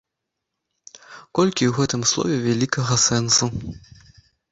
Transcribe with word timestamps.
Колькі 1.39 1.63
ў 1.67 1.71
гэтым 1.79 2.01
слове 2.13 2.35
вялікага 2.47 2.97
сэнсу! 3.05 3.51